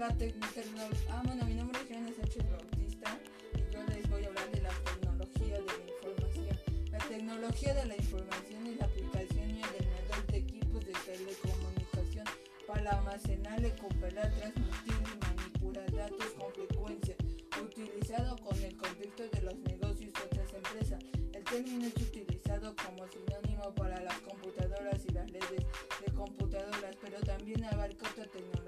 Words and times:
La 0.00 0.06
ah, 0.06 1.22
bueno, 1.26 1.44
mi 1.44 1.52
nombre 1.52 1.78
es 1.78 1.86
Joana 1.86 2.10
Sánchez 2.16 2.42
Bautista 2.50 3.18
y 3.52 3.70
yo 3.70 3.82
les 3.84 4.08
voy 4.08 4.24
a 4.24 4.28
hablar 4.28 4.50
de 4.50 4.62
la 4.62 4.70
tecnología 4.70 5.60
de 5.60 5.66
la 5.66 5.92
información. 5.92 6.58
La 6.90 6.98
tecnología 7.00 7.74
de 7.74 7.84
la 7.84 7.96
información 7.96 8.66
es 8.66 8.78
la 8.78 8.86
aplicación 8.86 9.50
y 9.50 9.60
el 9.60 9.68
ordenador 9.68 10.26
de 10.28 10.38
equipos 10.38 10.86
de 10.86 10.92
telecomunicación 11.04 12.24
para 12.66 12.96
almacenar, 12.96 13.60
recuperar, 13.60 14.32
transmitir 14.36 14.94
y 15.04 15.18
manipular 15.20 15.92
datos 15.92 16.32
con 16.38 16.50
frecuencia, 16.54 17.16
utilizado 17.62 18.36
con 18.38 18.56
el 18.62 18.74
contexto 18.78 19.28
de 19.28 19.42
los 19.42 19.58
negocios 19.58 20.12
y 20.16 20.22
otras 20.24 20.54
empresas. 20.54 21.04
El 21.34 21.44
término 21.44 21.84
es 21.84 21.96
utilizado 21.96 22.74
como 22.74 23.06
sinónimo 23.06 23.74
para 23.74 24.00
las 24.00 24.18
computadoras 24.20 25.04
y 25.06 25.12
las 25.12 25.30
redes 25.30 25.66
de 26.06 26.12
computadoras, 26.14 26.96
pero 27.02 27.20
también 27.20 27.62
abarca 27.64 28.08
otra 28.08 28.24
tecnología 28.24 28.59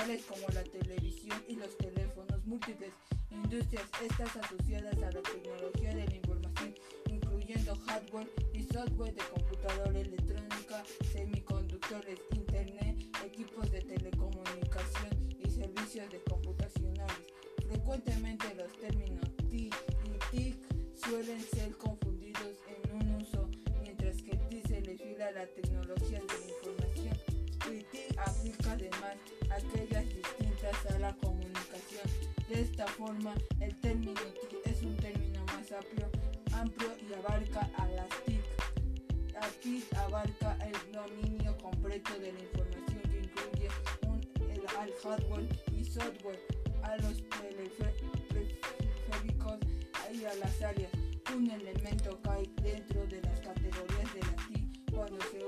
como 0.00 0.48
la 0.54 0.64
televisión 0.64 1.44
y 1.46 1.56
los 1.56 1.76
teléfonos 1.76 2.46
múltiples. 2.46 2.90
Industrias 3.30 3.84
estas 4.02 4.34
asociadas 4.34 4.96
a 4.96 5.12
la 5.12 5.22
tecnología 5.22 5.94
de 5.94 6.06
la 6.06 6.16
información, 6.16 6.74
incluyendo 7.10 7.76
hardware 7.86 8.30
y 8.54 8.62
software 8.62 9.14
de 9.14 9.22
computadora 9.30 10.00
electrónica, 10.00 10.82
semiconductores, 11.12 12.18
internet, 12.32 12.96
equipos 13.26 13.70
de 13.70 13.82
telecomunicación 13.82 15.36
y 15.38 15.50
servicios 15.50 16.10
de 16.10 16.22
computacionales. 16.22 17.34
Frecuentemente 17.68 18.54
los 18.54 18.72
términos 18.78 19.28
TIC 19.50 19.74
y 20.06 20.36
TIC 20.36 20.56
suelen 20.96 21.40
ser 21.42 21.76
confundidos 21.76 22.56
en 22.68 22.96
un 22.96 23.20
uso, 23.20 23.50
mientras 23.82 24.16
que 24.22 24.34
TIC 24.48 24.66
se 24.66 24.80
refiere 24.80 25.24
a 25.24 25.30
la 25.32 25.46
tecnología 25.46 26.20
de 26.20 26.26
la 26.26 26.48
información 26.48 26.69
aplica 28.18 28.72
además 28.72 29.16
aquellas 29.50 30.04
distintas 30.08 30.86
a 30.92 30.98
la 30.98 31.14
comunicación. 31.16 32.08
De 32.48 32.62
esta 32.62 32.86
forma, 32.86 33.34
el 33.60 33.74
término 33.80 34.12
TIC 34.12 34.66
es 34.66 34.82
un 34.82 34.96
término 34.96 35.44
más 35.46 35.70
amplio, 35.70 36.10
amplio 36.52 36.90
y 37.08 37.12
abarca 37.14 37.70
a 37.76 37.86
las 37.88 38.08
TIC. 38.24 38.42
La 39.32 39.48
TIC 39.62 39.94
abarca 39.94 40.58
el 40.66 40.92
dominio 40.92 41.56
completo 41.58 42.18
de 42.18 42.32
la 42.32 42.40
información 42.40 43.02
que 43.08 43.20
incluye 43.20 43.68
el, 44.52 44.66
al 44.76 44.92
hardware 45.02 45.48
y 45.76 45.84
software, 45.84 46.40
a 46.82 46.96
los 46.96 47.22
periféricos 47.22 48.10
y 50.12 50.24
a 50.24 50.34
las 50.34 50.60
áreas. 50.62 50.90
Un 51.36 51.48
elemento 51.48 52.20
cae 52.22 52.50
dentro 52.62 53.06
de 53.06 53.22
las 53.22 53.38
categorías 53.40 54.12
de 54.14 54.22
la 54.22 54.34
TIC 54.48 54.90
cuando 54.90 55.20
se 55.30 55.44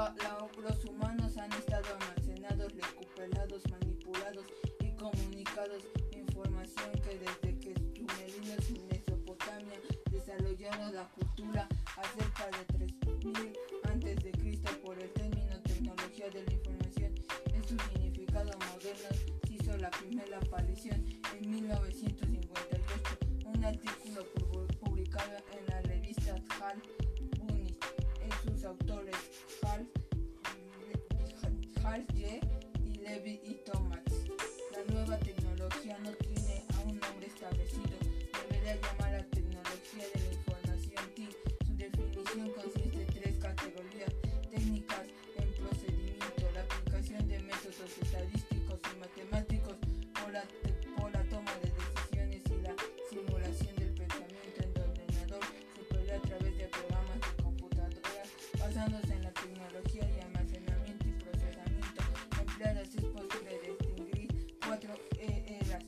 Los 0.00 0.82
humanos 0.86 1.36
han 1.36 1.52
estado 1.52 1.84
almacenados, 2.00 2.72
recuperados, 2.72 3.62
manipulados 3.70 4.46
y 4.80 4.92
comunicados 4.92 5.82
información 6.12 6.90
que 7.02 7.18
desde 7.18 7.58
que 7.58 7.74
sumerinos 7.94 8.70
en 8.70 8.88
Mesopotamia 8.88 9.78
desarrollaron 10.10 10.94
la 10.94 11.06
cultura 11.10 11.68
acerca 11.98 12.46
de 12.46 12.86
3000 12.86 13.52
antes 13.92 14.16
de 14.24 14.30
Cristo 14.32 14.70
por 14.82 14.98
el 14.98 15.10
término 15.10 15.60
tecnología 15.64 16.30
de 16.30 16.44
la 16.44 16.52
información 16.54 17.14
en 17.52 17.62
su 17.68 17.76
significado 17.90 18.52
moderno 18.72 19.08
se 19.46 19.52
hizo 19.52 19.76
la 19.76 19.90
primera 19.90 20.38
aparición 20.38 21.04
en 21.38 21.50
1958 21.50 23.18
un 23.44 23.64
artículo 23.66 24.24
publicado 24.80 25.36
en 25.58 25.66
la 25.66 25.82
revista 25.82 26.36
Hal 26.58 26.80
Bunny 26.80 26.99
en 26.99 26.99
autores 28.64 29.16
Hal, 29.62 29.88
Hal 31.84 32.06
J. 32.14 32.40
y 32.84 32.94
Levi 32.96 33.40
y 33.44 33.54
Thomas 33.64 34.00
la 34.72 34.92
nueva 34.92 35.18
tecnología 35.18 35.98
no 35.98 36.10
tiene 36.12 36.64
aún 36.76 36.98
nombre 37.00 37.26
establecido 37.26 38.09
en 58.86 59.22
la 59.22 59.30
tecnología 59.32 60.08
y 60.10 60.20
almacenamiento 60.24 61.06
y 61.06 61.12
procesamiento 61.22 62.02
empleadas 62.40 62.88
es 62.94 63.04
posible 63.04 63.60
distinguir 63.60 64.56
cuatro 64.64 64.94
eras 65.18 65.84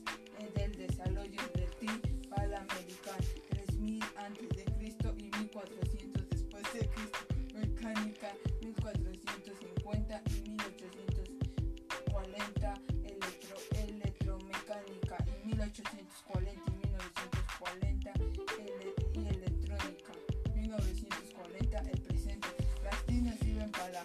del 0.53 0.71
desarrollo 0.75 1.41
del 1.55 1.69
TIC 1.79 2.29
panamericano 2.29 3.25
3000 3.49 4.03
antes 4.15 4.49
de 4.49 4.65
Cristo 4.77 5.15
y 5.17 5.23
1400 5.23 6.29
después 6.29 6.73
de 6.73 6.87
Cristo 6.89 7.25
mecánica 7.55 8.31
1450 8.61 9.82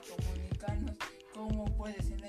comunicarnos 0.03 0.97
cómo 1.35 1.65
puede 1.77 2.03
ser 2.03 2.21